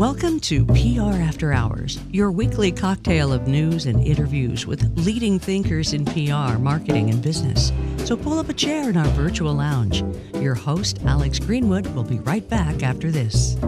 Welcome 0.00 0.40
to 0.40 0.64
PR 0.64 1.20
After 1.20 1.52
Hours, 1.52 2.00
your 2.10 2.32
weekly 2.32 2.72
cocktail 2.72 3.34
of 3.34 3.46
news 3.46 3.84
and 3.84 4.02
interviews 4.02 4.66
with 4.66 4.96
leading 4.96 5.38
thinkers 5.38 5.92
in 5.92 6.06
PR, 6.06 6.56
marketing, 6.56 7.10
and 7.10 7.20
business. 7.20 7.70
So 8.06 8.16
pull 8.16 8.38
up 8.38 8.48
a 8.48 8.54
chair 8.54 8.88
in 8.88 8.96
our 8.96 9.08
virtual 9.08 9.52
lounge. 9.52 10.02
Your 10.36 10.54
host, 10.54 11.00
Alex 11.04 11.38
Greenwood, 11.38 11.86
will 11.88 12.04
be 12.04 12.18
right 12.20 12.48
back 12.48 12.82
after 12.82 13.10
this. 13.10 13.58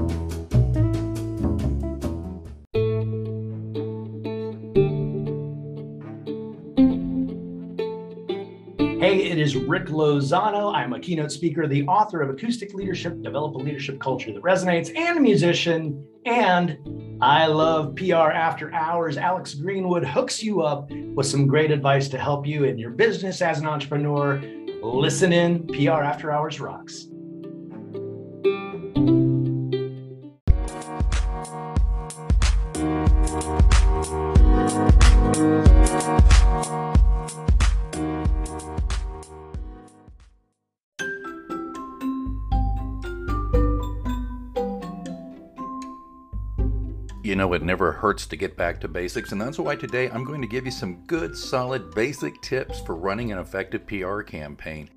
Hey, 8.78 9.26
it 9.26 9.38
is 9.38 9.54
Rick 9.54 9.88
Lozano. 9.88 10.74
I'm 10.74 10.94
a 10.94 10.98
keynote 10.98 11.30
speaker, 11.30 11.66
the 11.66 11.86
author 11.86 12.22
of 12.22 12.30
Acoustic 12.30 12.72
Leadership, 12.72 13.20
Develop 13.20 13.54
a 13.56 13.58
Leadership 13.58 14.00
Culture 14.00 14.32
That 14.32 14.42
Resonates, 14.42 14.96
and 14.96 15.18
a 15.18 15.20
musician. 15.20 16.06
And 16.24 17.18
I 17.20 17.46
love 17.46 17.96
PR 17.96 18.14
after 18.14 18.72
hours. 18.72 19.16
Alex 19.16 19.54
Greenwood 19.54 20.04
hooks 20.04 20.42
you 20.42 20.62
up 20.62 20.90
with 20.90 21.26
some 21.26 21.46
great 21.46 21.70
advice 21.70 22.08
to 22.08 22.18
help 22.18 22.46
you 22.46 22.64
in 22.64 22.78
your 22.78 22.90
business 22.90 23.42
as 23.42 23.58
an 23.58 23.66
entrepreneur. 23.66 24.40
Listen 24.82 25.32
in, 25.32 25.66
PR 25.68 26.02
after 26.02 26.30
hours 26.30 26.60
rocks. 26.60 27.06
Know, 47.42 47.52
it 47.54 47.62
never 47.62 47.90
hurts 47.90 48.24
to 48.26 48.36
get 48.36 48.56
back 48.56 48.80
to 48.80 48.88
basics, 48.88 49.32
and 49.32 49.40
that's 49.40 49.58
why 49.58 49.74
today 49.74 50.08
I'm 50.08 50.22
going 50.22 50.40
to 50.42 50.46
give 50.46 50.64
you 50.64 50.70
some 50.70 51.02
good, 51.08 51.36
solid, 51.36 51.92
basic 51.92 52.40
tips 52.40 52.78
for 52.78 52.94
running 52.94 53.32
an 53.32 53.38
effective 53.38 53.84
PR 53.84 54.20
campaign. 54.20 54.88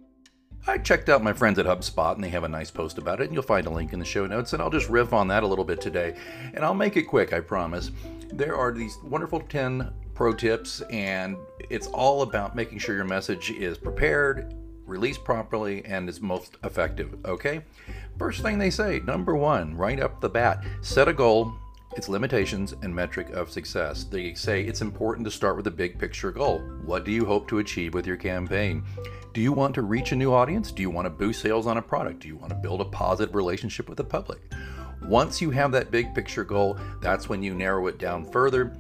I 0.68 0.78
checked 0.78 1.10
out 1.10 1.24
my 1.24 1.34
friends 1.34 1.58
at 1.58 1.66
HubSpot 1.66 2.14
and 2.14 2.24
they 2.24 2.30
have 2.30 2.44
a 2.44 2.48
nice 2.48 2.70
post 2.70 3.00
about 3.00 3.20
it, 3.20 3.26
and 3.26 3.34
you'll 3.34 3.42
find 3.42 3.66
a 3.66 3.72
link 3.72 3.94
in 3.94 4.00
the 4.00 4.06
show 4.06 4.28
notes, 4.28 4.54
and 4.54 4.62
I'll 4.62 4.70
just 4.70 4.90
riff 4.90 5.12
on 5.12 5.28
that 5.30 5.42
a 5.42 5.48
little 5.48 5.66
bit 5.66 5.82
today. 5.82 6.16
And 6.54 6.64
I'll 6.64 6.76
make 6.76 6.98
it 6.98 7.04
quick, 7.04 7.34
I 7.34 7.40
promise. 7.40 7.90
There 8.32 8.56
are 8.56 8.72
these 8.72 8.96
wonderful 9.04 9.40
10 9.40 9.92
pro 10.14 10.32
tips, 10.32 10.82
and 10.92 11.38
it's 11.72 11.88
all 11.88 12.22
about 12.22 12.56
making 12.56 12.78
sure 12.78 12.96
your 12.96 13.06
message 13.06 13.50
is 13.50 13.80
prepared, 13.80 14.54
released 14.86 15.24
properly, 15.24 15.84
and 15.86 16.08
is 16.08 16.22
most 16.22 16.58
effective, 16.64 17.16
okay? 17.26 17.64
First 18.20 18.44
thing 18.44 18.60
they 18.60 18.70
say, 18.70 19.00
number 19.00 19.36
one, 19.36 19.76
right 19.76 20.00
up 20.00 20.22
the 20.22 20.30
bat, 20.30 20.64
set 20.82 21.08
a 21.08 21.14
goal 21.14 21.56
its 21.96 22.10
limitations 22.10 22.74
and 22.82 22.94
metric 22.94 23.30
of 23.32 23.50
success. 23.50 24.04
They 24.04 24.34
say 24.34 24.64
it's 24.64 24.82
important 24.82 25.26
to 25.26 25.32
start 25.32 25.56
with 25.58 25.68
a 25.68 25.72
big 25.72 25.98
picture 25.98 26.32
goal. 26.32 26.60
What 26.84 27.06
do 27.06 27.12
you 27.12 27.26
hope 27.26 27.48
to 27.48 27.60
achieve 27.60 27.94
with 27.94 28.06
your 28.06 28.18
campaign? 28.18 28.84
Do 29.34 29.42
you 29.42 29.54
want 29.54 29.74
to 29.76 29.82
reach 29.82 30.12
a 30.12 30.16
new 30.16 30.34
audience? 30.34 30.72
Do 30.72 30.82
you 30.82 30.90
want 30.90 31.06
to 31.06 31.10
boost 31.10 31.42
sales 31.42 31.68
on 31.68 31.78
a 31.78 31.82
product? 31.82 32.20
Do 32.20 32.28
you 32.28 32.36
want 32.36 32.50
to 32.50 32.56
build 32.56 32.82
a 32.82 32.86
positive 32.86 33.36
relationship 33.36 33.88
with 33.88 33.98
the 33.98 34.04
public? 34.04 34.42
Once 35.04 35.42
you 35.42 35.52
have 35.52 35.72
that 35.72 35.92
big 35.92 36.14
picture 36.14 36.44
goal, 36.44 36.78
that's 37.02 37.30
when 37.30 37.44
you 37.44 37.54
narrow 37.54 37.88
it 37.88 37.98
down 37.98 38.26
further. 38.26 38.76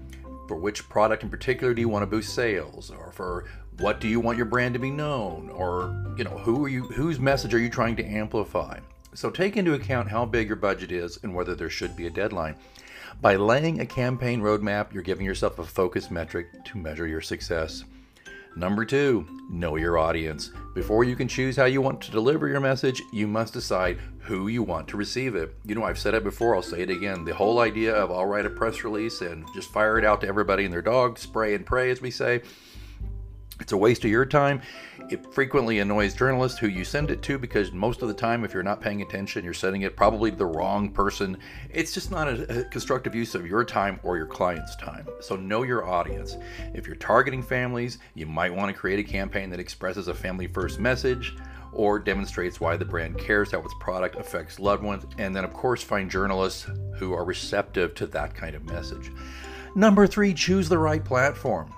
For 0.47 0.57
which 0.57 0.87
product 0.89 1.23
in 1.23 1.29
particular 1.29 1.73
do 1.73 1.81
you 1.81 1.89
want 1.89 2.03
to 2.03 2.07
boost 2.07 2.33
sales? 2.33 2.91
Or 2.91 3.11
for 3.11 3.45
what 3.79 3.99
do 3.99 4.07
you 4.07 4.19
want 4.19 4.37
your 4.37 4.45
brand 4.45 4.73
to 4.73 4.79
be 4.79 4.91
known? 4.91 5.49
Or, 5.49 6.15
you 6.17 6.23
know, 6.23 6.37
who 6.37 6.65
are 6.65 6.69
you 6.69 6.83
whose 6.83 7.19
message 7.19 7.53
are 7.53 7.59
you 7.59 7.69
trying 7.69 7.95
to 7.97 8.05
amplify? 8.05 8.79
So 9.13 9.29
take 9.29 9.55
into 9.55 9.73
account 9.73 10.09
how 10.09 10.25
big 10.25 10.47
your 10.47 10.57
budget 10.57 10.91
is 10.91 11.19
and 11.23 11.33
whether 11.33 11.55
there 11.55 11.69
should 11.69 11.95
be 11.95 12.07
a 12.07 12.09
deadline. 12.11 12.55
By 13.21 13.37
laying 13.37 13.79
a 13.79 13.85
campaign 13.85 14.41
roadmap, 14.41 14.93
you're 14.93 15.01
giving 15.01 15.25
yourself 15.25 15.57
a 15.57 15.63
focused 15.63 16.11
metric 16.11 16.47
to 16.65 16.77
measure 16.77 17.07
your 17.07 17.21
success. 17.21 17.83
Number 18.55 18.85
two, 18.85 19.27
know 19.49 19.75
your 19.75 19.97
audience. 19.97 20.51
Before 20.75 21.03
you 21.03 21.15
can 21.15 21.27
choose 21.27 21.57
how 21.57 21.65
you 21.65 21.81
want 21.81 22.01
to 22.01 22.11
deliver 22.11 22.47
your 22.47 22.59
message, 22.59 23.01
you 23.11 23.27
must 23.27 23.53
decide 23.53 23.99
who 24.19 24.47
you 24.47 24.63
want 24.63 24.87
to 24.89 24.97
receive 24.97 25.35
it. 25.35 25.55
You 25.65 25.75
know, 25.75 25.83
I've 25.83 25.99
said 25.99 26.13
it 26.13 26.23
before, 26.23 26.55
I'll 26.55 26.61
say 26.61 26.81
it 26.81 26.89
again. 26.89 27.25
The 27.25 27.33
whole 27.33 27.59
idea 27.59 27.93
of 27.93 28.11
I'll 28.11 28.25
write 28.25 28.45
a 28.45 28.49
press 28.49 28.83
release 28.83 29.21
and 29.21 29.45
just 29.53 29.71
fire 29.71 29.97
it 29.97 30.05
out 30.05 30.21
to 30.21 30.27
everybody 30.27 30.63
and 30.63 30.73
their 30.73 30.81
dog, 30.81 31.17
spray 31.17 31.55
and 31.55 31.65
pray, 31.65 31.91
as 31.91 32.01
we 32.01 32.11
say, 32.11 32.41
it's 33.59 33.71
a 33.71 33.77
waste 33.77 34.03
of 34.03 34.11
your 34.11 34.25
time. 34.25 34.61
It 35.09 35.33
frequently 35.33 35.79
annoys 35.79 36.13
journalists 36.13 36.57
who 36.59 36.67
you 36.67 36.83
send 36.83 37.11
it 37.11 37.21
to 37.23 37.37
because 37.37 37.71
most 37.71 38.01
of 38.01 38.07
the 38.07 38.13
time, 38.13 38.43
if 38.43 38.53
you're 38.53 38.63
not 38.63 38.81
paying 38.81 39.01
attention, 39.01 39.45
you're 39.45 39.53
sending 39.53 39.83
it 39.83 39.95
probably 39.95 40.31
to 40.31 40.37
the 40.37 40.45
wrong 40.45 40.89
person. 40.89 41.37
It's 41.69 41.93
just 41.93 42.11
not 42.11 42.27
a, 42.27 42.61
a, 42.61 42.63
constructive 42.65 43.15
use 43.15 43.35
of 43.35 43.47
your 43.47 43.63
time 43.63 43.99
or 44.03 44.17
your 44.17 44.25
client's 44.25 44.75
time. 44.75 45.07
So, 45.21 45.35
know 45.35 45.63
your 45.63 45.85
audience. 45.85 46.37
If 46.73 46.87
you're 46.87 46.95
targeting 46.95 47.43
families, 47.43 47.99
you 48.13 48.25
might 48.25 48.53
want 48.53 48.73
to 48.73 48.79
create 48.79 48.99
a 48.99 49.03
campaign 49.03 49.49
that 49.51 49.59
expresses 49.59 50.07
a 50.07 50.13
family 50.13 50.47
first 50.47 50.79
message 50.79 51.35
or 51.71 51.99
demonstrates 51.99 52.59
why 52.59 52.77
the 52.77 52.85
brand 52.85 53.17
cares 53.17 53.51
how 53.51 53.59
its 53.61 53.73
product 53.79 54.15
affects 54.15 54.59
loved 54.59 54.83
ones. 54.83 55.05
And 55.17 55.35
then, 55.35 55.43
of 55.43 55.53
course, 55.53 55.83
find 55.83 56.09
journalists 56.09 56.67
who 56.95 57.13
are 57.13 57.25
receptive 57.25 57.93
to 57.95 58.07
that 58.07 58.33
kind 58.33 58.55
of 58.55 58.63
message. 58.65 59.11
Number 59.75 60.07
three, 60.07 60.33
choose 60.33 60.69
the 60.69 60.77
right 60.77 61.03
platform. 61.03 61.73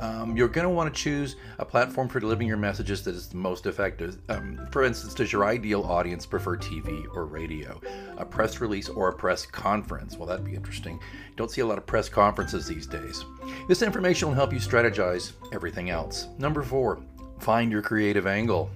Um, 0.00 0.36
you're 0.36 0.48
going 0.48 0.66
to 0.66 0.70
want 0.70 0.92
to 0.92 1.00
choose 1.00 1.36
a 1.58 1.64
platform 1.64 2.08
for 2.08 2.20
delivering 2.20 2.48
your 2.48 2.56
messages 2.56 3.02
that 3.04 3.14
is 3.14 3.28
the 3.28 3.36
most 3.36 3.66
effective. 3.66 4.18
Um, 4.28 4.66
for 4.70 4.82
instance, 4.82 5.14
does 5.14 5.32
your 5.32 5.44
ideal 5.44 5.82
audience 5.82 6.26
prefer 6.26 6.56
TV 6.56 7.04
or 7.14 7.26
radio, 7.26 7.80
a 8.16 8.24
press 8.24 8.60
release 8.60 8.88
or 8.88 9.08
a 9.08 9.12
press 9.12 9.46
conference? 9.46 10.16
Well, 10.16 10.26
that'd 10.26 10.44
be 10.44 10.54
interesting. 10.54 10.98
Don't 11.36 11.50
see 11.50 11.60
a 11.60 11.66
lot 11.66 11.78
of 11.78 11.86
press 11.86 12.08
conferences 12.08 12.66
these 12.66 12.86
days. 12.86 13.24
This 13.68 13.82
information 13.82 14.28
will 14.28 14.34
help 14.34 14.52
you 14.52 14.58
strategize 14.58 15.32
everything 15.52 15.90
else. 15.90 16.28
Number 16.38 16.62
four, 16.62 17.00
find 17.38 17.70
your 17.70 17.82
creative 17.82 18.26
angle. 18.26 18.70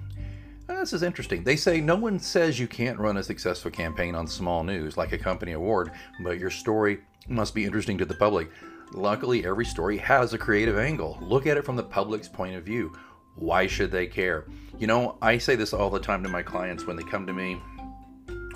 Uh, 0.69 0.79
this 0.81 0.93
is 0.93 1.03
interesting. 1.03 1.43
They 1.43 1.55
say 1.55 1.79
no 1.79 1.95
one 1.95 2.19
says 2.19 2.59
you 2.59 2.67
can't 2.67 2.99
run 2.99 3.17
a 3.17 3.23
successful 3.23 3.71
campaign 3.71 4.15
on 4.15 4.27
small 4.27 4.63
news 4.63 4.97
like 4.97 5.13
a 5.13 5.17
company 5.17 5.53
award, 5.53 5.91
but 6.23 6.39
your 6.39 6.49
story 6.49 6.99
must 7.27 7.55
be 7.55 7.65
interesting 7.65 7.97
to 7.97 8.05
the 8.05 8.15
public. 8.15 8.49
Luckily, 8.93 9.45
every 9.45 9.65
story 9.65 9.97
has 9.97 10.33
a 10.33 10.37
creative 10.37 10.77
angle. 10.77 11.17
Look 11.21 11.45
at 11.45 11.57
it 11.57 11.65
from 11.65 11.75
the 11.75 11.83
public's 11.83 12.27
point 12.27 12.55
of 12.55 12.63
view. 12.63 12.93
Why 13.35 13.67
should 13.67 13.91
they 13.91 14.07
care? 14.07 14.45
You 14.79 14.87
know, 14.87 15.17
I 15.21 15.37
say 15.37 15.55
this 15.55 15.73
all 15.73 15.89
the 15.89 15.99
time 15.99 16.23
to 16.23 16.29
my 16.29 16.41
clients 16.41 16.85
when 16.85 16.95
they 16.95 17.03
come 17.03 17.27
to 17.27 17.33
me, 17.33 17.61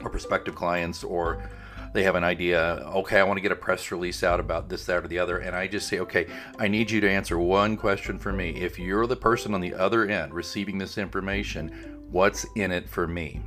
or 0.02 0.10
prospective 0.10 0.56
clients, 0.56 1.04
or 1.04 1.50
they 1.94 2.04
have 2.04 2.16
an 2.16 2.24
idea, 2.24 2.82
okay, 2.96 3.20
I 3.20 3.24
want 3.24 3.38
to 3.38 3.42
get 3.42 3.52
a 3.52 3.56
press 3.56 3.92
release 3.92 4.24
out 4.24 4.40
about 4.40 4.70
this, 4.70 4.86
that, 4.86 5.04
or 5.04 5.08
the 5.08 5.20
other. 5.20 5.40
And 5.40 5.56
I 5.56 5.68
just 5.68 5.88
say, 5.88 6.00
okay, 6.00 6.28
I 6.58 6.68
need 6.68 6.90
you 6.90 7.02
to 7.02 7.10
answer 7.10 7.38
one 7.38 7.76
question 7.76 8.18
for 8.18 8.32
me. 8.32 8.52
If 8.52 8.80
you're 8.80 9.08
the 9.08 9.16
person 9.18 9.54
on 9.54 9.62
the 9.62 9.74
other 9.74 10.08
end 10.08 10.34
receiving 10.34 10.78
this 10.78 10.98
information, 10.98 11.68
what's 12.10 12.46
in 12.56 12.72
it 12.72 12.90
for 12.90 13.08
me? 13.08 13.42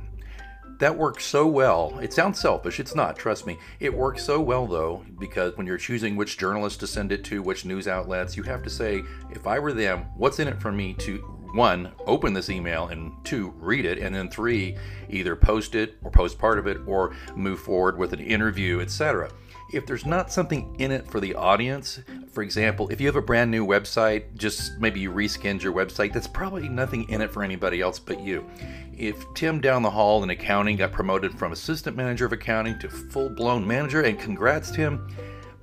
That 0.79 0.97
works 0.97 1.25
so 1.25 1.47
well. 1.47 1.97
It 1.99 2.13
sounds 2.13 2.39
selfish, 2.39 2.79
it's 2.79 2.95
not, 2.95 3.17
trust 3.17 3.47
me. 3.47 3.57
It 3.79 3.93
works 3.93 4.23
so 4.23 4.41
well 4.41 4.67
though, 4.67 5.03
because 5.19 5.55
when 5.57 5.67
you're 5.67 5.77
choosing 5.77 6.15
which 6.15 6.37
journalist 6.37 6.79
to 6.81 6.87
send 6.87 7.11
it 7.11 7.23
to, 7.25 7.41
which 7.41 7.65
news 7.65 7.87
outlets, 7.87 8.35
you 8.35 8.43
have 8.43 8.63
to 8.63 8.69
say, 8.69 9.03
if 9.31 9.47
I 9.47 9.59
were 9.59 9.73
them, 9.73 10.05
what's 10.15 10.39
in 10.39 10.47
it 10.47 10.61
for 10.61 10.71
me 10.71 10.93
to 10.95 11.17
one, 11.53 11.93
open 12.05 12.33
this 12.33 12.49
email, 12.49 12.87
and 12.87 13.13
two, 13.23 13.53
read 13.57 13.85
it, 13.85 13.97
and 13.97 14.13
then 14.13 14.29
three, 14.29 14.75
either 15.09 15.37
post 15.37 15.73
it 15.73 15.95
or 16.03 16.11
post 16.11 16.37
part 16.37 16.59
of 16.59 16.67
it 16.67 16.77
or 16.85 17.15
move 17.35 17.61
forward 17.61 17.97
with 17.97 18.11
an 18.11 18.19
interview, 18.19 18.81
etc 18.81 19.29
if 19.71 19.85
there's 19.85 20.05
not 20.05 20.31
something 20.31 20.75
in 20.79 20.91
it 20.91 21.09
for 21.09 21.19
the 21.19 21.33
audience, 21.35 21.99
for 22.31 22.43
example, 22.43 22.87
if 22.89 23.01
you 23.01 23.07
have 23.07 23.15
a 23.15 23.21
brand 23.21 23.49
new 23.49 23.65
website, 23.65 24.35
just 24.35 24.79
maybe 24.79 24.99
you 24.99 25.11
reskinned 25.11 25.61
your 25.61 25.73
website, 25.73 26.13
that's 26.13 26.27
probably 26.27 26.69
nothing 26.69 27.09
in 27.09 27.21
it 27.21 27.31
for 27.31 27.43
anybody 27.43 27.81
else 27.81 27.97
but 27.97 28.19
you. 28.19 28.49
If 28.97 29.25
Tim 29.33 29.59
down 29.59 29.81
the 29.81 29.89
hall 29.89 30.23
in 30.23 30.29
accounting 30.29 30.77
got 30.77 30.91
promoted 30.91 31.37
from 31.37 31.51
assistant 31.51 31.97
manager 31.97 32.25
of 32.25 32.33
accounting 32.33 32.79
to 32.79 32.89
full 32.89 33.29
blown 33.29 33.65
manager, 33.67 34.01
and 34.01 34.17
congrats, 34.17 34.71
Tim, 34.71 35.07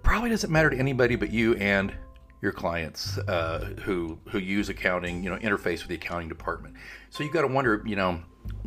probably 0.02 0.30
doesn't 0.30 0.50
matter 0.50 0.70
to 0.70 0.76
anybody 0.76 1.16
but 1.16 1.30
you 1.30 1.54
and 1.54 1.94
your 2.42 2.52
clients 2.52 3.18
uh, 3.18 3.74
who 3.84 4.18
who 4.28 4.38
use 4.38 4.68
accounting, 4.68 5.22
you 5.22 5.30
know, 5.30 5.36
interface 5.36 5.78
with 5.78 5.88
the 5.88 5.94
accounting 5.94 6.28
department. 6.28 6.74
So 7.10 7.24
you 7.24 7.30
got 7.30 7.42
to 7.42 7.48
wonder, 7.48 7.82
you 7.86 7.96
know, 7.96 8.20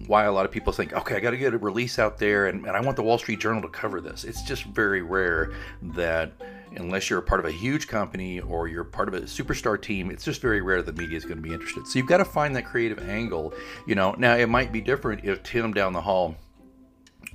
why 0.08 0.24
a 0.24 0.32
lot 0.32 0.46
of 0.46 0.52
people 0.52 0.72
think, 0.72 0.94
okay, 0.94 1.16
I 1.16 1.20
got 1.20 1.32
to 1.32 1.38
get 1.38 1.54
a 1.54 1.58
release 1.58 2.00
out 2.00 2.18
there, 2.18 2.48
and, 2.48 2.66
and 2.66 2.76
I 2.76 2.80
want 2.80 2.96
the 2.96 3.04
Wall 3.04 3.18
Street 3.18 3.40
Journal 3.40 3.62
to 3.62 3.68
cover 3.68 4.02
this. 4.02 4.24
It's 4.24 4.42
just 4.44 4.64
very 4.64 5.02
rare 5.02 5.54
that 5.82 6.32
unless 6.78 7.10
you're 7.10 7.20
a 7.20 7.24
part 7.24 7.40
of 7.40 7.46
a 7.46 7.52
huge 7.52 7.88
company 7.88 8.40
or 8.40 8.68
you're 8.68 8.84
part 8.84 9.08
of 9.08 9.14
a 9.14 9.22
superstar 9.22 9.82
team, 9.82 10.10
it's 10.10 10.24
just 10.24 10.42
very 10.42 10.62
rare 10.62 10.82
that 10.82 10.96
the 10.96 11.02
media 11.02 11.18
is 11.18 11.26
going 11.26 11.38
to 11.38 11.44
be 11.44 11.54
interested. 11.54 11.88
So 11.88 12.00
you've 12.00 12.08
got 12.08 12.18
to 12.18 12.26
find 12.26 12.56
that 12.56 12.66
creative 12.66 13.08
angle. 13.08 13.54
You 13.88 13.96
know, 13.96 14.16
now 14.18 14.36
it 14.36 14.48
might 14.48 14.72
be 14.72 14.82
different 14.82 15.24
if 15.24 15.44
Tim 15.44 15.74
down 15.74 15.94
the 15.94 16.02
hall 16.02 16.36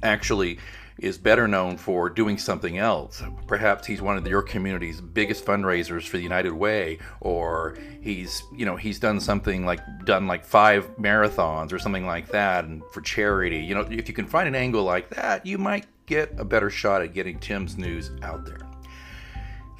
actually 0.02 0.58
is 1.00 1.16
better 1.16 1.48
known 1.48 1.76
for 1.76 2.10
doing 2.10 2.37
something 2.37 2.78
else. 2.78 3.22
Perhaps 3.46 3.87
he's 3.87 4.02
one 4.02 4.16
of 4.16 4.26
your 4.26 4.42
community's 4.42 5.00
biggest 5.00 5.44
fundraisers 5.44 6.06
for 6.06 6.19
the 6.19 6.22
United 6.22 6.52
Way, 6.52 6.98
or 7.20 7.78
he's 8.00 8.43
you 8.54 8.66
know 8.66 8.76
he's 8.76 8.98
done 8.98 9.19
something 9.19 9.64
like 9.64 9.81
done 10.04 10.26
like 10.26 10.44
five 10.44 10.88
marathons 10.98 11.72
or 11.72 11.78
something 11.78 12.06
like 12.06 12.28
that, 12.28 12.66
and 12.66 12.82
for 12.93 13.00
charity. 13.00 13.58
You 13.58 13.75
know, 13.75 13.81
if 13.90 14.08
you 14.08 14.14
can 14.14 14.26
find 14.26 14.46
an 14.46 14.54
angle 14.54 14.84
like 14.84 15.08
that, 15.10 15.46
you 15.46 15.56
might 15.58 15.86
get 16.06 16.34
a 16.38 16.44
better 16.44 16.70
shot 16.70 17.02
at 17.02 17.14
getting 17.14 17.38
Tim's 17.38 17.78
news 17.78 18.10
out 18.22 18.44
there. 18.44 18.69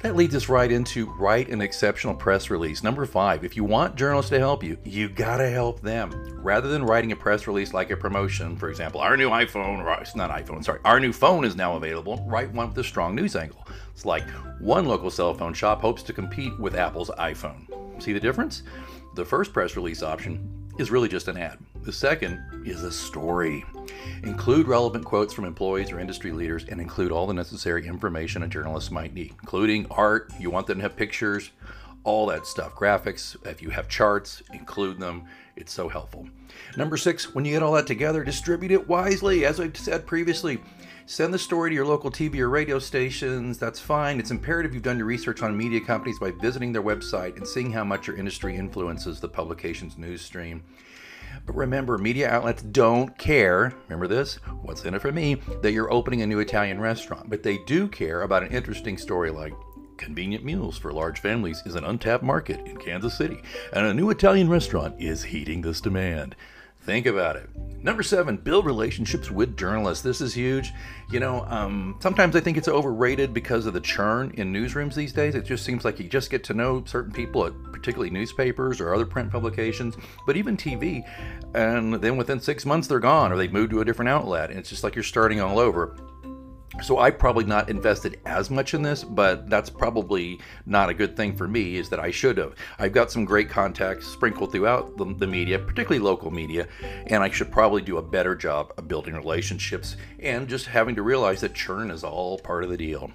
That 0.01 0.15
leads 0.15 0.33
us 0.33 0.49
right 0.49 0.71
into 0.71 1.11
write 1.11 1.49
an 1.49 1.61
exceptional 1.61 2.15
press 2.15 2.49
release. 2.49 2.81
Number 2.81 3.05
five, 3.05 3.45
if 3.45 3.55
you 3.55 3.63
want 3.63 3.95
journalists 3.95 4.31
to 4.31 4.39
help 4.39 4.63
you, 4.63 4.75
you 4.83 5.07
gotta 5.07 5.47
help 5.47 5.79
them. 5.81 6.11
Rather 6.41 6.69
than 6.69 6.83
writing 6.83 7.11
a 7.11 7.15
press 7.15 7.45
release 7.45 7.71
like 7.71 7.91
a 7.91 7.95
promotion, 7.95 8.57
for 8.57 8.69
example, 8.69 8.99
our 8.99 9.15
new 9.15 9.29
iPhone, 9.29 9.77
or 9.77 10.01
it's 10.01 10.15
not 10.15 10.31
iPhone, 10.31 10.63
sorry, 10.63 10.79
our 10.85 10.99
new 10.99 11.13
phone 11.13 11.45
is 11.45 11.55
now 11.55 11.75
available, 11.75 12.25
write 12.27 12.51
one 12.51 12.69
with 12.69 12.77
a 12.79 12.83
strong 12.83 13.15
news 13.15 13.35
angle. 13.35 13.63
It's 13.93 14.03
like 14.03 14.27
one 14.59 14.87
local 14.87 15.11
cell 15.11 15.35
phone 15.35 15.53
shop 15.53 15.81
hopes 15.81 16.01
to 16.03 16.13
compete 16.13 16.59
with 16.59 16.75
Apple's 16.75 17.11
iPhone. 17.19 18.01
See 18.01 18.11
the 18.11 18.19
difference? 18.19 18.63
The 19.13 19.25
first 19.25 19.53
press 19.53 19.75
release 19.75 20.01
option 20.01 20.60
is 20.77 20.91
really 20.91 21.09
just 21.09 21.27
an 21.27 21.37
ad. 21.37 21.57
The 21.83 21.91
second 21.91 22.63
is 22.65 22.83
a 22.83 22.91
story. 22.91 23.65
Include 24.23 24.67
relevant 24.67 25.03
quotes 25.03 25.33
from 25.33 25.45
employees 25.45 25.91
or 25.91 25.99
industry 25.99 26.31
leaders 26.31 26.65
and 26.69 26.79
include 26.79 27.11
all 27.11 27.27
the 27.27 27.33
necessary 27.33 27.87
information 27.87 28.43
a 28.43 28.47
journalist 28.47 28.91
might 28.91 29.13
need, 29.13 29.33
including 29.41 29.87
art. 29.89 30.31
You 30.39 30.49
want 30.49 30.67
them 30.67 30.77
to 30.77 30.83
have 30.83 30.95
pictures, 30.95 31.51
all 32.03 32.25
that 32.27 32.45
stuff, 32.45 32.75
graphics. 32.75 33.35
If 33.45 33.61
you 33.61 33.69
have 33.69 33.87
charts, 33.87 34.41
include 34.53 34.99
them. 34.99 35.25
It's 35.55 35.73
so 35.73 35.89
helpful. 35.89 36.27
Number 36.77 36.97
six, 36.97 37.35
when 37.35 37.45
you 37.45 37.51
get 37.51 37.63
all 37.63 37.73
that 37.73 37.87
together, 37.87 38.23
distribute 38.23 38.71
it 38.71 38.87
wisely. 38.87 39.45
As 39.45 39.59
I've 39.59 39.77
said 39.77 40.07
previously, 40.07 40.59
Send 41.11 41.33
the 41.33 41.39
story 41.39 41.71
to 41.71 41.75
your 41.75 41.85
local 41.85 42.09
TV 42.09 42.39
or 42.39 42.49
radio 42.49 42.79
stations. 42.79 43.57
That's 43.57 43.81
fine. 43.81 44.17
It's 44.17 44.31
imperative 44.31 44.73
you've 44.73 44.83
done 44.83 44.97
your 44.97 45.07
research 45.07 45.43
on 45.43 45.57
media 45.57 45.81
companies 45.81 46.19
by 46.19 46.31
visiting 46.31 46.71
their 46.71 46.81
website 46.81 47.35
and 47.35 47.45
seeing 47.45 47.69
how 47.69 47.83
much 47.83 48.07
your 48.07 48.15
industry 48.15 48.55
influences 48.55 49.19
the 49.19 49.27
publication's 49.27 49.97
news 49.97 50.21
stream. 50.21 50.63
But 51.45 51.57
remember, 51.57 51.97
media 51.97 52.29
outlets 52.29 52.61
don't 52.61 53.17
care, 53.17 53.73
remember 53.89 54.07
this, 54.07 54.35
what's 54.61 54.85
in 54.85 54.93
it 54.93 55.01
for 55.01 55.11
me, 55.11 55.41
that 55.61 55.73
you're 55.73 55.91
opening 55.91 56.21
a 56.21 56.27
new 56.27 56.39
Italian 56.39 56.79
restaurant. 56.79 57.29
But 57.29 57.43
they 57.43 57.57
do 57.57 57.89
care 57.89 58.21
about 58.21 58.43
an 58.43 58.53
interesting 58.53 58.97
story 58.97 59.31
like 59.31 59.53
convenient 60.01 60.43
meals 60.43 60.77
for 60.77 60.91
large 60.91 61.19
families 61.19 61.61
is 61.65 61.75
an 61.75 61.85
untapped 61.85 62.23
market 62.23 62.59
in 62.67 62.75
Kansas 62.77 63.15
City, 63.15 63.41
and 63.71 63.85
a 63.85 63.93
new 63.93 64.09
Italian 64.09 64.49
restaurant 64.49 64.95
is 64.99 65.23
heating 65.23 65.61
this 65.61 65.79
demand. 65.79 66.35
Think 66.81 67.05
about 67.05 67.35
it. 67.35 67.47
Number 67.83 68.01
seven, 68.01 68.37
build 68.37 68.65
relationships 68.65 69.29
with 69.29 69.55
journalists. 69.55 70.03
This 70.03 70.19
is 70.19 70.33
huge. 70.33 70.73
You 71.11 71.19
know, 71.19 71.45
um, 71.45 71.97
sometimes 71.99 72.35
I 72.35 72.39
think 72.39 72.57
it's 72.57 72.67
overrated 72.67 73.35
because 73.35 73.67
of 73.67 73.73
the 73.73 73.81
churn 73.81 74.31
in 74.35 74.51
newsrooms 74.51 74.95
these 74.95 75.13
days. 75.13 75.35
It 75.35 75.45
just 75.45 75.63
seems 75.63 75.85
like 75.85 75.99
you 75.99 76.07
just 76.07 76.31
get 76.31 76.43
to 76.45 76.55
know 76.55 76.83
certain 76.87 77.11
people 77.11 77.45
at 77.45 77.53
particularly 77.71 78.09
newspapers 78.09 78.81
or 78.81 78.95
other 78.95 79.05
print 79.05 79.31
publications, 79.31 79.95
but 80.25 80.37
even 80.37 80.57
TV. 80.57 81.03
And 81.53 81.93
then 81.95 82.17
within 82.17 82.39
six 82.39 82.65
months, 82.65 82.87
they're 82.87 82.99
gone 82.99 83.31
or 83.31 83.37
they've 83.37 83.53
moved 83.53 83.71
to 83.71 83.81
a 83.81 83.85
different 83.85 84.09
outlet. 84.09 84.49
And 84.49 84.57
it's 84.57 84.69
just 84.69 84.83
like 84.83 84.95
you're 84.95 85.03
starting 85.03 85.39
all 85.39 85.59
over. 85.59 85.95
So 86.79 86.99
I 86.99 87.11
probably 87.11 87.43
not 87.43 87.69
invested 87.69 88.19
as 88.25 88.49
much 88.49 88.73
in 88.73 88.81
this, 88.81 89.03
but 89.03 89.49
that's 89.49 89.69
probably 89.69 90.39
not 90.65 90.89
a 90.89 90.93
good 90.93 91.17
thing 91.17 91.35
for 91.35 91.47
me. 91.47 91.75
Is 91.75 91.89
that 91.89 91.99
I 91.99 92.11
should 92.11 92.37
have. 92.37 92.55
I've 92.79 92.93
got 92.93 93.11
some 93.11 93.25
great 93.25 93.49
contacts 93.49 94.07
sprinkled 94.07 94.51
throughout 94.51 94.97
the, 94.97 95.13
the 95.13 95.27
media, 95.27 95.59
particularly 95.59 95.99
local 95.99 96.31
media, 96.31 96.67
and 97.07 97.21
I 97.21 97.29
should 97.29 97.51
probably 97.51 97.81
do 97.81 97.97
a 97.97 98.01
better 98.01 98.35
job 98.35 98.73
of 98.77 98.87
building 98.87 99.15
relationships 99.15 99.97
and 100.19 100.47
just 100.47 100.65
having 100.65 100.95
to 100.95 101.01
realize 101.01 101.41
that 101.41 101.53
churn 101.53 101.91
is 101.91 102.05
all 102.05 102.39
part 102.39 102.63
of 102.63 102.69
the 102.69 102.77
deal. 102.77 103.11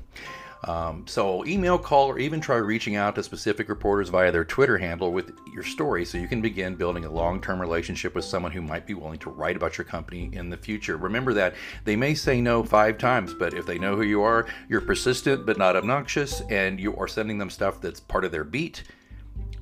Um, 0.66 1.06
so, 1.06 1.44
email, 1.46 1.78
call, 1.78 2.08
or 2.08 2.18
even 2.18 2.40
try 2.40 2.56
reaching 2.56 2.96
out 2.96 3.14
to 3.14 3.22
specific 3.22 3.68
reporters 3.68 4.08
via 4.08 4.32
their 4.32 4.44
Twitter 4.44 4.76
handle 4.76 5.12
with 5.12 5.32
your 5.52 5.62
story 5.62 6.04
so 6.04 6.18
you 6.18 6.26
can 6.26 6.42
begin 6.42 6.74
building 6.74 7.04
a 7.04 7.10
long 7.10 7.40
term 7.40 7.60
relationship 7.60 8.16
with 8.16 8.24
someone 8.24 8.50
who 8.50 8.60
might 8.60 8.84
be 8.84 8.94
willing 8.94 9.20
to 9.20 9.30
write 9.30 9.56
about 9.56 9.78
your 9.78 9.84
company 9.84 10.28
in 10.32 10.50
the 10.50 10.56
future. 10.56 10.96
Remember 10.96 11.32
that 11.34 11.54
they 11.84 11.94
may 11.94 12.14
say 12.14 12.40
no 12.40 12.64
five 12.64 12.98
times, 12.98 13.32
but 13.32 13.54
if 13.54 13.64
they 13.64 13.78
know 13.78 13.94
who 13.94 14.02
you 14.02 14.22
are, 14.22 14.46
you're 14.68 14.80
persistent 14.80 15.46
but 15.46 15.56
not 15.56 15.76
obnoxious, 15.76 16.40
and 16.50 16.80
you 16.80 16.96
are 16.96 17.08
sending 17.08 17.38
them 17.38 17.50
stuff 17.50 17.80
that's 17.80 18.00
part 18.00 18.24
of 18.24 18.32
their 18.32 18.44
beat, 18.44 18.82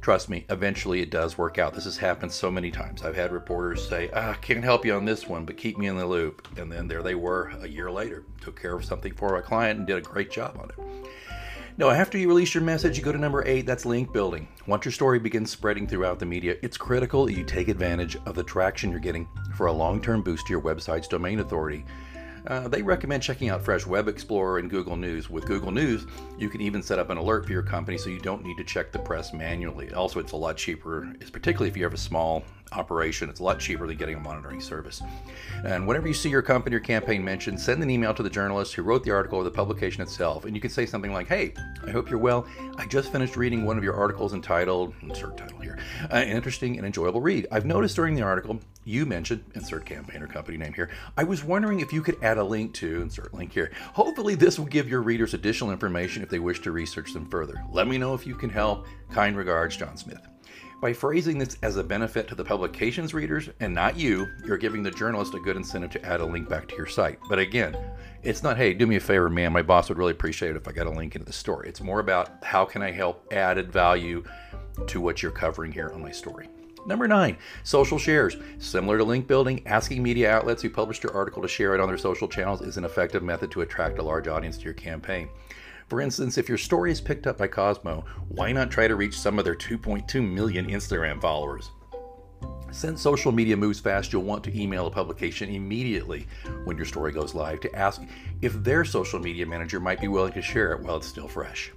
trust 0.04 0.28
me, 0.28 0.44
eventually 0.50 1.00
it 1.00 1.08
does 1.08 1.38
work 1.38 1.56
out. 1.56 1.72
This 1.72 1.84
has 1.84 1.96
happened 1.96 2.30
so 2.30 2.50
many 2.50 2.70
times. 2.70 3.02
I've 3.02 3.16
had 3.16 3.32
reporters 3.32 3.88
say, 3.88 4.10
ah, 4.12 4.32
I 4.32 4.34
can't 4.34 4.62
help 4.62 4.84
you 4.84 4.94
on 4.94 5.06
this 5.06 5.26
one, 5.26 5.46
but 5.46 5.56
keep 5.56 5.78
me 5.78 5.86
in 5.86 5.96
the 5.96 6.04
loop. 6.04 6.46
And 6.58 6.70
then 6.70 6.86
there 6.86 7.02
they 7.02 7.14
were 7.14 7.50
a 7.62 7.66
year 7.66 7.90
later, 7.90 8.22
took 8.42 8.60
care 8.60 8.74
of 8.74 8.84
something 8.84 9.14
for 9.14 9.38
a 9.38 9.42
client 9.42 9.78
and 9.78 9.86
did 9.86 9.96
a 9.96 10.02
great 10.02 10.30
job 10.30 10.58
on 10.60 10.68
it. 10.68 11.06
Now, 11.78 11.88
after 11.88 12.18
you 12.18 12.28
release 12.28 12.52
your 12.52 12.62
message, 12.62 12.98
you 12.98 13.02
go 13.02 13.12
to 13.12 13.18
number 13.18 13.46
eight, 13.46 13.64
that's 13.64 13.86
link 13.86 14.12
building. 14.12 14.46
Once 14.66 14.84
your 14.84 14.92
story 14.92 15.18
begins 15.18 15.50
spreading 15.50 15.86
throughout 15.86 16.18
the 16.18 16.26
media, 16.26 16.56
it's 16.60 16.76
critical 16.76 17.30
you 17.30 17.42
take 17.42 17.68
advantage 17.68 18.18
of 18.26 18.34
the 18.34 18.44
traction 18.44 18.90
you're 18.90 19.00
getting 19.00 19.26
for 19.56 19.68
a 19.68 19.72
long 19.72 20.02
term 20.02 20.20
boost 20.20 20.46
to 20.48 20.52
your 20.52 20.60
website's 20.60 21.08
domain 21.08 21.40
authority 21.40 21.82
uh, 22.46 22.68
they 22.68 22.82
recommend 22.82 23.22
checking 23.22 23.48
out 23.48 23.62
Fresh 23.62 23.86
Web 23.86 24.08
Explorer 24.08 24.58
and 24.58 24.68
Google 24.68 24.96
News. 24.96 25.30
With 25.30 25.46
Google 25.46 25.70
News, 25.70 26.06
you 26.38 26.48
can 26.48 26.60
even 26.60 26.82
set 26.82 26.98
up 26.98 27.10
an 27.10 27.16
alert 27.16 27.46
for 27.46 27.52
your 27.52 27.62
company 27.62 27.96
so 27.96 28.10
you 28.10 28.20
don't 28.20 28.44
need 28.44 28.56
to 28.56 28.64
check 28.64 28.92
the 28.92 28.98
press 28.98 29.32
manually. 29.32 29.92
Also, 29.92 30.20
it's 30.20 30.32
a 30.32 30.36
lot 30.36 30.56
cheaper, 30.56 31.12
it's 31.20 31.30
particularly 31.30 31.70
if 31.70 31.76
you 31.76 31.84
have 31.84 31.94
a 31.94 31.98
small 31.98 32.44
operation. 32.72 33.28
It's 33.28 33.40
a 33.40 33.42
lot 33.42 33.58
cheaper 33.58 33.86
than 33.86 33.96
getting 33.96 34.16
a 34.16 34.20
monitoring 34.20 34.60
service. 34.60 35.02
And 35.64 35.86
whenever 35.86 36.08
you 36.08 36.14
see 36.14 36.28
your 36.28 36.42
company 36.42 36.76
or 36.76 36.80
campaign 36.80 37.24
mentioned, 37.24 37.60
send 37.60 37.82
an 37.82 37.90
email 37.90 38.14
to 38.14 38.22
the 38.22 38.30
journalist 38.30 38.74
who 38.74 38.82
wrote 38.82 39.04
the 39.04 39.10
article 39.10 39.38
or 39.38 39.44
the 39.44 39.50
publication 39.50 40.02
itself. 40.02 40.44
And 40.44 40.54
you 40.54 40.60
can 40.60 40.70
say 40.70 40.86
something 40.86 41.12
like, 41.12 41.28
Hey, 41.28 41.54
I 41.86 41.90
hope 41.90 42.10
you're 42.10 42.18
well. 42.18 42.46
I 42.76 42.86
just 42.86 43.12
finished 43.12 43.36
reading 43.36 43.64
one 43.64 43.78
of 43.78 43.84
your 43.84 43.94
articles 43.94 44.34
entitled, 44.34 44.94
insert 45.02 45.36
title 45.36 45.60
here, 45.60 45.78
uh, 46.12 46.22
interesting 46.26 46.76
and 46.76 46.86
enjoyable 46.86 47.20
read. 47.20 47.46
I've 47.50 47.66
noticed 47.66 47.96
during 47.96 48.14
the 48.14 48.22
article 48.22 48.60
you 48.84 49.06
mentioned, 49.06 49.44
insert 49.54 49.86
campaign 49.86 50.22
or 50.22 50.26
company 50.26 50.56
name 50.56 50.72
here. 50.72 50.90
I 51.16 51.24
was 51.24 51.44
wondering 51.44 51.80
if 51.80 51.92
you 51.92 52.02
could 52.02 52.22
add 52.22 52.38
a 52.38 52.44
link 52.44 52.74
to, 52.74 53.02
insert 53.02 53.34
link 53.34 53.52
here. 53.52 53.72
Hopefully, 53.92 54.34
this 54.34 54.58
will 54.58 54.66
give 54.66 54.88
your 54.88 55.02
readers 55.02 55.34
additional 55.34 55.72
information 55.72 56.22
if 56.22 56.28
they 56.28 56.38
wish 56.38 56.60
to 56.60 56.72
research 56.72 57.12
them 57.12 57.28
further. 57.28 57.62
Let 57.72 57.88
me 57.88 57.98
know 57.98 58.14
if 58.14 58.26
you 58.26 58.34
can 58.34 58.50
help. 58.50 58.86
Kind 59.10 59.36
regards, 59.36 59.76
John 59.76 59.96
Smith. 59.96 60.26
By 60.80 60.92
phrasing 60.92 61.38
this 61.38 61.56
as 61.62 61.78
a 61.78 61.84
benefit 61.84 62.28
to 62.28 62.34
the 62.34 62.44
publication's 62.44 63.14
readers 63.14 63.48
and 63.60 63.74
not 63.74 63.96
you, 63.96 64.26
you're 64.44 64.58
giving 64.58 64.82
the 64.82 64.90
journalist 64.90 65.32
a 65.32 65.40
good 65.40 65.56
incentive 65.56 65.90
to 65.92 66.04
add 66.04 66.20
a 66.20 66.26
link 66.26 66.46
back 66.46 66.68
to 66.68 66.76
your 66.76 66.86
site. 66.86 67.18
But 67.26 67.38
again, 67.38 67.74
it's 68.22 68.42
not, 68.42 68.58
hey, 68.58 68.74
do 68.74 68.86
me 68.86 68.96
a 68.96 69.00
favor, 69.00 69.30
man. 69.30 69.52
My 69.52 69.62
boss 69.62 69.88
would 69.88 69.96
really 69.96 70.10
appreciate 70.10 70.50
it 70.50 70.56
if 70.56 70.68
I 70.68 70.72
got 70.72 70.86
a 70.86 70.90
link 70.90 71.14
into 71.14 71.24
the 71.24 71.32
story. 71.32 71.70
It's 71.70 71.80
more 71.80 72.00
about 72.00 72.44
how 72.44 72.66
can 72.66 72.82
I 72.82 72.90
help 72.90 73.32
added 73.32 73.72
value 73.72 74.24
to 74.88 75.00
what 75.00 75.22
you're 75.22 75.32
covering 75.32 75.72
here 75.72 75.90
on 75.94 76.02
my 76.02 76.10
story. 76.10 76.48
Number 76.86 77.08
nine, 77.08 77.38
social 77.62 77.98
shares. 77.98 78.36
Similar 78.58 78.98
to 78.98 79.04
link 79.04 79.26
building, 79.26 79.66
asking 79.66 80.02
media 80.02 80.30
outlets 80.30 80.62
who 80.62 80.68
published 80.68 81.02
your 81.02 81.14
article 81.14 81.40
to 81.42 81.48
share 81.48 81.74
it 81.74 81.80
on 81.80 81.88
their 81.88 81.96
social 81.96 82.28
channels 82.28 82.60
is 82.60 82.76
an 82.76 82.84
effective 82.84 83.22
method 83.22 83.50
to 83.52 83.62
attract 83.62 83.98
a 83.98 84.02
large 84.02 84.28
audience 84.28 84.58
to 84.58 84.64
your 84.64 84.74
campaign. 84.74 85.28
For 85.88 86.00
instance, 86.00 86.38
if 86.38 86.48
your 86.48 86.58
story 86.58 86.90
is 86.90 87.00
picked 87.00 87.26
up 87.26 87.38
by 87.38 87.48
Cosmo, 87.48 88.04
why 88.28 88.52
not 88.52 88.70
try 88.70 88.88
to 88.88 88.96
reach 88.96 89.18
some 89.18 89.38
of 89.38 89.44
their 89.44 89.54
2.2 89.54 90.26
million 90.26 90.66
Instagram 90.66 91.20
followers? 91.20 91.70
Since 92.70 93.00
social 93.00 93.32
media 93.32 93.56
moves 93.56 93.78
fast, 93.80 94.12
you'll 94.12 94.24
want 94.24 94.42
to 94.44 94.60
email 94.60 94.86
a 94.86 94.90
publication 94.90 95.48
immediately 95.48 96.26
when 96.64 96.76
your 96.76 96.86
story 96.86 97.12
goes 97.12 97.34
live 97.34 97.60
to 97.60 97.74
ask 97.74 98.02
if 98.42 98.52
their 98.64 98.84
social 98.84 99.20
media 99.20 99.46
manager 99.46 99.78
might 99.78 100.00
be 100.00 100.08
willing 100.08 100.32
to 100.32 100.42
share 100.42 100.72
it 100.72 100.80
while 100.80 100.96
it's 100.96 101.06
still 101.06 101.28
fresh. 101.28 101.70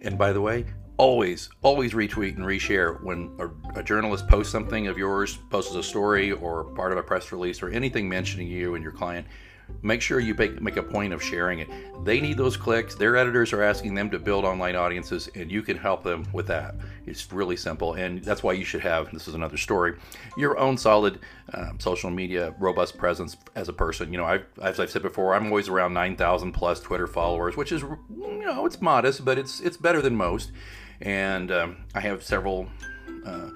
And 0.00 0.18
by 0.18 0.32
the 0.32 0.40
way, 0.40 0.66
always, 0.96 1.50
always 1.62 1.92
retweet 1.92 2.36
and 2.36 2.44
reshare 2.44 3.02
when 3.02 3.30
a, 3.38 3.78
a, 3.80 3.82
journalist 3.82 4.28
posts 4.28 4.52
something 4.52 4.86
of 4.86 4.96
yours, 4.96 5.36
posts 5.50 5.74
a 5.74 5.82
story 5.82 6.32
or 6.32 6.64
part 6.64 6.92
of 6.92 6.98
a 6.98 7.02
press 7.02 7.32
release 7.32 7.62
or 7.62 7.68
anything 7.70 8.08
mentioning 8.08 8.46
you 8.46 8.74
and 8.74 8.82
your 8.82 8.92
client 8.92 9.26
make 9.82 10.00
sure 10.00 10.20
you 10.20 10.34
make, 10.34 10.60
make 10.60 10.76
a 10.76 10.82
point 10.82 11.12
of 11.12 11.22
sharing 11.22 11.60
it. 11.60 11.68
They 12.04 12.20
need 12.20 12.36
those 12.36 12.56
clicks. 12.56 12.94
Their 12.94 13.16
editors 13.16 13.52
are 13.52 13.62
asking 13.62 13.94
them 13.94 14.10
to 14.10 14.18
build 14.18 14.44
online 14.44 14.76
audiences, 14.76 15.28
and 15.34 15.50
you 15.50 15.62
can 15.62 15.76
help 15.76 16.02
them 16.02 16.26
with 16.32 16.46
that. 16.48 16.74
It's 17.06 17.32
really 17.32 17.56
simple, 17.56 17.94
and 17.94 18.22
that's 18.22 18.42
why 18.42 18.52
you 18.52 18.64
should 18.64 18.80
have 18.80 19.12
this 19.12 19.28
is 19.28 19.34
another 19.34 19.56
story 19.56 19.94
your 20.36 20.58
own 20.58 20.76
solid 20.76 21.20
um, 21.52 21.78
social 21.78 22.10
media 22.10 22.54
robust 22.58 22.96
presence 22.98 23.36
as 23.54 23.68
a 23.68 23.72
person. 23.72 24.12
You 24.12 24.18
know, 24.18 24.24
I've, 24.24 24.46
as 24.60 24.80
I've 24.80 24.90
said 24.90 25.02
before, 25.02 25.34
I'm 25.34 25.46
always 25.46 25.68
around 25.68 25.92
9,000 25.92 26.52
plus 26.52 26.80
Twitter 26.80 27.06
followers, 27.06 27.56
which 27.56 27.72
is, 27.72 27.82
you 27.82 28.44
know, 28.44 28.66
it's 28.66 28.80
modest, 28.80 29.24
but 29.24 29.38
it's, 29.38 29.60
it's 29.60 29.76
better 29.76 30.02
than 30.02 30.16
most. 30.16 30.50
And 31.00 31.50
um, 31.50 31.76
I 31.94 32.00
have 32.00 32.22
several. 32.22 32.68
Uh, 33.26 33.50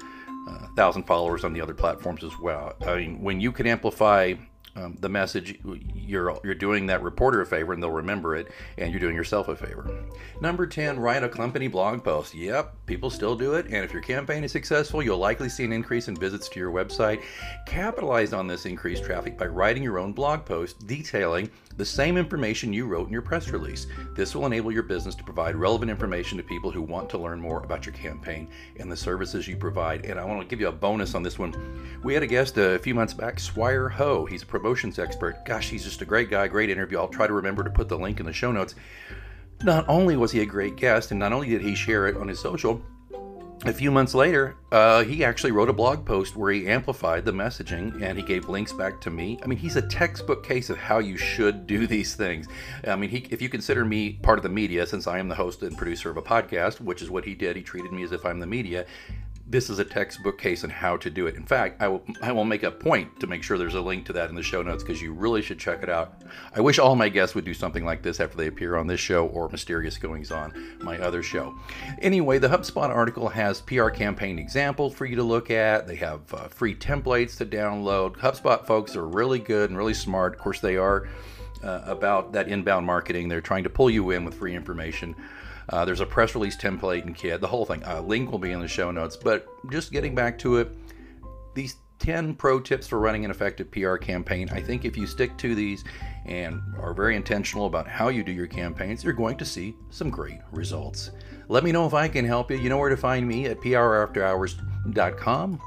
uh, 0.49 0.67
thousand 0.75 1.03
followers 1.03 1.45
on 1.45 1.53
the 1.53 1.61
other 1.61 1.75
platforms 1.75 2.25
as 2.25 2.33
well. 2.41 2.73
I 2.87 2.97
mean, 2.97 3.23
when 3.23 3.39
you 3.39 3.53
can 3.53 3.67
amplify 3.67 4.33
um, 4.77 4.97
the 5.01 5.09
message, 5.09 5.59
you're 5.95 6.39
you're 6.45 6.55
doing 6.55 6.87
that 6.87 7.03
reporter 7.03 7.43
a 7.43 7.47
favor, 7.47 7.73
and 7.73 7.83
they'll 7.83 7.91
remember 7.91 8.37
it, 8.37 8.49
and 8.79 8.91
you're 8.91 9.01
doing 9.01 9.17
yourself 9.17 9.49
a 9.49 9.57
favor. 9.57 10.05
Number 10.41 10.67
ten, 10.67 10.99
write 10.99 11.23
a 11.23 11.29
company 11.29 11.69
blog 11.69 12.03
post. 12.05 12.35
Yep, 12.35 12.87
people 12.87 13.11
still 13.11 13.37
do 13.37 13.55
it, 13.55 13.67
and 13.67 13.85
if 13.85 13.93
your 13.93 14.03
campaign 14.03 14.45
is 14.45 14.53
successful, 14.53 15.03
you'll 15.03 15.19
likely 15.19 15.49
see 15.49 15.65
an 15.65 15.73
increase 15.73 16.09
in 16.09 16.17
visits 16.17 16.49
to 16.51 16.61
your 16.61 16.73
website. 16.73 17.23
Capitalize 17.67 18.33
on 18.33 18.47
this 18.47 18.65
increased 18.67 19.05
traffic 19.05 19.37
by 19.37 19.47
writing 19.47 19.83
your 19.83 19.99
own 19.99 20.13
blog 20.13 20.45
post 20.45 20.87
detailing 20.87 21.51
the 21.79 21.85
same 21.85 22.19
information 22.19 22.73
you 22.73 22.87
wrote 22.87 23.07
in 23.07 23.13
your 23.13 23.23
press 23.23 23.49
release. 23.49 23.87
This 24.15 24.35
will 24.35 24.47
enable 24.47 24.73
your 24.73 24.83
business 24.83 25.15
to 25.15 25.25
provide 25.25 25.55
relevant 25.55 25.91
information 25.91 26.37
to 26.37 26.45
people 26.45 26.73
who 26.73 26.83
want 26.83 27.09
to 27.11 27.19
learn 27.19 27.41
more 27.41 27.63
about 27.63 27.87
your 27.87 27.95
campaign 27.95 28.49
and 28.79 28.91
the 28.91 28.97
services 28.97 29.47
you 29.47 29.57
provide. 29.57 30.05
And 30.05 30.19
I 30.19 30.25
want 30.25 30.41
to 30.41 30.47
give 30.47 30.61
you 30.61 30.69
a 30.69 30.73
bonus 30.73 31.15
on 31.15 31.23
this 31.23 31.39
one. 31.39 31.55
We 32.03 32.15
had 32.15 32.25
a 32.25 32.27
guest 32.27 32.59
a 32.59 32.81
few 32.81 32.95
months 32.95 33.15
back, 33.15 33.39
Swire 33.39 33.89
Ho. 33.89 34.27
He's 34.27 34.43
a 34.43 34.47
promotions 34.47 34.99
expert. 34.99 35.45
Gosh, 35.47 35.71
he's 35.71 35.85
just 35.85 36.03
a 36.03 36.05
great 36.05 36.31
guy, 36.31 36.49
great 36.49 36.69
interview. 36.69 36.99
I'll 36.99 37.09
try 37.09 37.29
to 37.29 37.33
remember 37.33 37.63
to 37.63 37.71
put 37.71 37.89
the 37.89 37.97
link 37.97 38.19
in 38.19 38.27
the 38.27 38.33
show 38.33 38.51
notes. 38.51 38.75
Not 39.63 39.89
only 39.89 40.17
was 40.17 40.33
he 40.33 40.41
a 40.41 40.47
great 40.47 40.77
guest, 40.77 41.13
and 41.13 41.21
not 41.21 41.33
only 41.33 41.49
did 41.49 41.63
he 41.63 41.75
share 41.77 42.09
it 42.09 42.17
on 42.17 42.29
his 42.29 42.41
social, 42.41 42.83
a 43.65 43.73
few 43.73 43.91
months 43.91 44.15
later, 44.15 44.57
uh, 44.71 45.03
he 45.03 45.25
actually 45.25 45.51
wrote 45.51 45.69
a 45.69 45.73
blog 45.73 46.07
post 46.07 46.37
where 46.37 46.53
he 46.53 46.69
amplified 46.69 47.25
the 47.25 47.33
messaging 47.33 48.01
and 48.03 48.17
he 48.17 48.25
gave 48.25 48.49
links 48.49 48.73
back 48.73 49.01
to 49.01 49.11
me. 49.11 49.39
I 49.43 49.47
mean, 49.47 49.59
he's 49.59 49.75
a 49.75 49.83
textbook 49.83 50.47
case 50.47 50.71
of 50.71 50.79
how 50.79 50.99
you 50.99 51.17
should 51.17 51.67
do 51.67 51.87
these 51.89 52.15
things. 52.15 52.47
I 52.87 52.95
mean, 52.95 53.11
he, 53.11 53.27
if 53.31 53.43
you 53.43 53.49
consider 53.49 53.85
me 53.85 54.13
part 54.23 54.39
of 54.39 54.45
the 54.45 54.49
media, 54.49 54.87
since 54.87 55.07
I 55.07 55.19
am 55.19 55.29
the 55.29 55.35
host 55.35 55.63
and 55.63 55.77
producer 55.77 56.09
of 56.09 56.17
a 56.17 56.23
podcast, 56.23 56.81
which 56.81 57.03
is 57.03 57.11
what 57.11 57.25
he 57.25 57.35
did, 57.35 57.57
he 57.57 57.63
treated 57.63 57.93
me 57.93 58.05
as 58.05 58.13
if 58.13 58.25
I'm 58.25 58.39
the 58.39 58.47
media 58.47 58.87
this 59.51 59.71
is 59.71 59.79
a 59.79 59.85
textbook 59.85 60.39
case 60.39 60.63
on 60.63 60.69
how 60.71 60.97
to 60.99 61.09
do 61.09 61.27
it. 61.27 61.35
In 61.35 61.45
fact, 61.45 61.81
I 61.81 61.89
will 61.89 62.03
I 62.21 62.33
will 62.33 62.45
make 62.45 62.63
a 62.65 62.71
point 62.71 63.19
to 63.21 63.27
make 63.27 63.43
sure 63.43 63.57
there's 63.57 63.75
a 63.75 63.81
link 63.81 64.05
to 64.07 64.13
that 64.13 64.29
in 64.29 64.35
the 64.35 64.43
show 64.43 64.63
notes 64.63 64.83
because 64.83 65.01
you 65.01 65.13
really 65.13 65.41
should 65.41 65.59
check 65.59 65.83
it 65.83 65.89
out. 65.89 66.21
I 66.55 66.61
wish 66.61 66.79
all 66.79 66.95
my 66.95 67.09
guests 67.09 67.35
would 67.35 67.47
do 67.47 67.55
something 67.55 67.85
like 67.85 68.03
this 68.03 68.21
after 68.21 68.37
they 68.37 68.47
appear 68.47 68.77
on 68.77 68.87
this 68.87 69.01
show 69.01 69.27
or 69.29 69.49
Mysterious 69.49 69.97
Goings 69.97 70.31
On, 70.31 70.53
my 70.81 70.99
other 70.99 71.23
show. 71.23 71.55
Anyway, 72.03 72.39
the 72.39 72.49
HubSpot 72.49 72.91
article 72.91 73.29
has 73.29 73.63
PR 73.63 73.89
campaign 73.89 74.39
examples 74.39 74.93
for 74.93 75.07
you 75.07 75.17
to 75.17 75.23
look 75.23 75.51
at. 75.51 75.87
They 75.87 75.97
have 75.97 76.21
uh, 76.35 76.49
free 76.49 76.75
templates 76.75 77.39
to 77.39 77.47
download. 77.47 78.17
HubSpot 78.17 78.67
folks 78.67 78.97
are 78.97 79.09
really 79.09 79.39
good 79.39 79.71
and 79.71 79.79
really 79.79 79.95
smart. 79.95 80.35
Of 80.35 80.41
course, 80.41 80.61
they 80.61 80.77
are 80.77 81.09
uh, 81.63 81.83
about 81.87 82.33
that 82.33 82.49
inbound 82.49 82.85
marketing. 82.85 83.29
They're 83.29 83.41
trying 83.41 83.65
to 83.65 83.71
pull 83.71 83.89
you 83.89 84.11
in 84.11 84.25
with 84.25 84.35
free 84.35 84.55
information. 84.55 85.17
Uh, 85.71 85.85
there's 85.85 86.01
a 86.01 86.07
press 86.07 86.35
release 86.35 86.57
template 86.57 87.05
and 87.05 87.15
kit, 87.15 87.41
the 87.41 87.47
whole 87.47 87.65
thing. 87.65 87.83
A 87.85 88.01
link 88.01 88.31
will 88.31 88.39
be 88.39 88.53
in 88.53 88.61
the 88.61 88.69
show 88.69 88.91
notes. 88.91 89.17
But 89.17 89.47
just 89.71 89.93
getting 89.93 90.15
back 90.15 90.39
to 90.39 90.57
it, 90.57 90.71
these 91.55 91.77
10 91.99 92.35
pro 92.35 92.61
tips 92.61 92.87
for 92.87 93.01
running 93.01 93.25
an 93.25 93.31
effective 93.31 93.71
PR 93.71 93.97
campaign. 93.97 94.49
I 94.51 94.61
think 94.61 94.85
if 94.85 94.97
you 94.97 95.07
stick 95.07 95.37
to 95.39 95.55
these 95.55 95.85
and 96.27 96.61
are 96.81 96.95
very 96.95 97.17
intentional 97.17 97.67
about 97.67 97.89
how 97.89 98.09
you 98.09 98.23
do 98.23 98.33
your 98.33 98.47
campaigns, 98.47 99.05
you're 99.05 99.13
going 99.13 99.37
to 99.39 99.45
see 99.45 99.77
some 99.91 100.11
great 100.11 100.41
results. 100.53 101.11
Let 101.49 101.65
me 101.65 101.73
know 101.73 101.87
if 101.87 101.95
I 101.95 102.09
can 102.09 102.25
help 102.25 102.51
you. 102.51 102.59
You 102.59 102.69
know 102.69 102.79
where 102.79 102.91
to 102.91 102.97
find 102.97 103.27
me 103.27 103.47
at 103.47 103.61
prafterhours.com. 103.61 105.61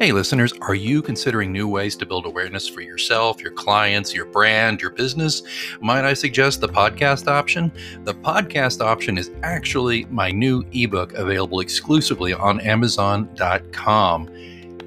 Hey, 0.00 0.12
listeners, 0.12 0.54
are 0.62 0.74
you 0.74 1.02
considering 1.02 1.52
new 1.52 1.68
ways 1.68 1.94
to 1.96 2.06
build 2.06 2.24
awareness 2.24 2.66
for 2.66 2.80
yourself, 2.80 3.42
your 3.42 3.50
clients, 3.50 4.14
your 4.14 4.24
brand, 4.24 4.80
your 4.80 4.92
business? 4.92 5.42
Might 5.82 6.06
I 6.06 6.14
suggest 6.14 6.62
the 6.62 6.70
podcast 6.70 7.28
option? 7.28 7.70
The 8.04 8.14
podcast 8.14 8.80
option 8.80 9.18
is 9.18 9.30
actually 9.42 10.06
my 10.06 10.30
new 10.30 10.64
ebook 10.72 11.12
available 11.12 11.60
exclusively 11.60 12.32
on 12.32 12.60
Amazon.com. 12.60 14.30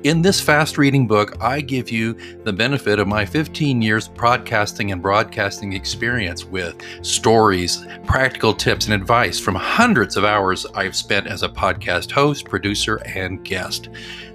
In 0.03 0.21
this 0.21 0.41
fast 0.41 0.77
reading 0.77 1.07
book, 1.07 1.41
I 1.41 1.61
give 1.61 1.89
you 1.89 2.15
the 2.43 2.51
benefit 2.51 2.99
of 2.99 3.07
my 3.07 3.25
15 3.25 3.81
years 3.81 4.09
broadcasting 4.09 4.91
and 4.91 5.01
broadcasting 5.01 5.71
experience 5.71 6.43
with 6.43 6.75
stories, 7.03 7.85
practical 8.05 8.53
tips, 8.53 8.83
and 8.83 8.93
advice 8.93 9.39
from 9.39 9.55
hundreds 9.55 10.17
of 10.17 10.25
hours 10.25 10.65
I've 10.75 10.93
spent 10.93 11.27
as 11.27 11.41
a 11.41 11.47
podcast 11.47 12.11
host, 12.11 12.43
producer, 12.43 12.97
and 13.05 13.45
guest. 13.45 13.87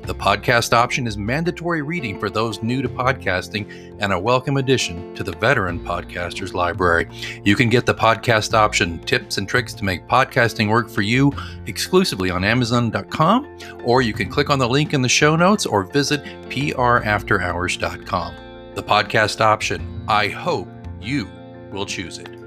The 0.02 0.14
podcast 0.14 0.72
option 0.72 1.06
is 1.06 1.18
mandatory 1.18 1.82
reading 1.82 2.18
for 2.18 2.30
those 2.30 2.62
new 2.62 2.80
to 2.80 2.88
podcasting 2.88 3.94
and 4.00 4.10
a 4.10 4.18
welcome 4.18 4.56
addition 4.56 5.14
to 5.16 5.22
the 5.22 5.32
veteran 5.32 5.80
podcasters 5.80 6.54
library. 6.54 7.10
You 7.44 7.54
can 7.54 7.68
get 7.68 7.84
the 7.84 7.94
podcast 7.94 8.54
option 8.54 9.00
tips 9.00 9.36
and 9.36 9.46
tricks 9.46 9.74
to 9.74 9.84
make 9.84 10.06
podcasting 10.08 10.70
work 10.70 10.88
for 10.88 11.02
you 11.02 11.30
exclusively 11.66 12.30
on 12.30 12.42
Amazon.com, 12.42 13.58
or 13.84 14.00
you 14.00 14.14
can 14.14 14.30
click 14.30 14.48
on 14.48 14.58
the 14.58 14.68
link 14.68 14.94
in 14.94 15.02
the 15.02 15.10
show 15.10 15.36
notes 15.36 15.57
or 15.66 15.84
visit 15.84 16.24
prafterhours.com. 16.24 18.34
The 18.74 18.82
podcast 18.82 19.40
option, 19.40 20.04
I 20.08 20.28
hope 20.28 20.68
you 21.00 21.28
will 21.72 21.86
choose 21.86 22.18
it. 22.18 22.38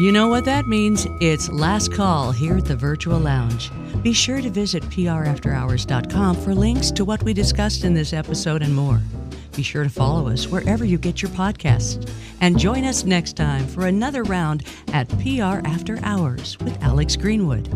You 0.00 0.12
know 0.12 0.28
what 0.28 0.46
that 0.46 0.66
means? 0.66 1.06
It's 1.20 1.50
last 1.50 1.92
call 1.92 2.32
here 2.32 2.56
at 2.56 2.64
the 2.64 2.76
Virtual 2.76 3.18
Lounge. 3.18 3.70
Be 4.02 4.14
sure 4.14 4.40
to 4.40 4.48
visit 4.48 4.82
prafterhours.com 4.84 6.36
for 6.36 6.54
links 6.54 6.90
to 6.92 7.04
what 7.04 7.22
we 7.22 7.34
discussed 7.34 7.84
in 7.84 7.92
this 7.92 8.14
episode 8.14 8.62
and 8.62 8.74
more. 8.74 9.02
Be 9.54 9.62
sure 9.62 9.84
to 9.84 9.90
follow 9.90 10.28
us 10.28 10.46
wherever 10.46 10.84
you 10.84 10.98
get 10.98 11.22
your 11.22 11.30
podcasts. 11.32 12.08
And 12.40 12.58
join 12.58 12.84
us 12.84 13.04
next 13.04 13.36
time 13.36 13.66
for 13.66 13.86
another 13.86 14.22
round 14.22 14.64
at 14.92 15.08
PR 15.20 15.66
After 15.66 15.98
Hours 16.02 16.58
with 16.60 16.82
Alex 16.82 17.16
Greenwood. 17.16 17.68